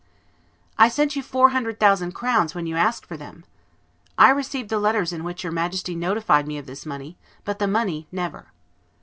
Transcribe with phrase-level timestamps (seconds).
[0.79, 3.45] "I sent you four hundred thousand crowns when you asked for them."
[4.17, 7.67] "I received the letters in which your Majesty notified me of this money, but the
[7.67, 8.51] money never."